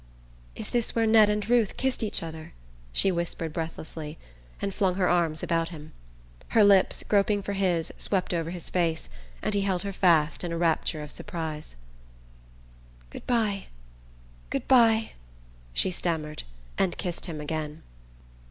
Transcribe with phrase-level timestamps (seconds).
[0.55, 2.53] "Is this where Ned and Ruth kissed each other?"
[2.91, 4.17] she whispered breathlessly,
[4.59, 5.91] and flung her arms about him.
[6.57, 9.09] Her lips, groping for his, swept over his face,
[9.43, 11.75] and he held her fast in a rapture of surprise.
[13.11, 13.67] "Good bye
[14.49, 15.11] good bye,"
[15.71, 16.41] she stammered,
[16.79, 17.83] and kissed him again.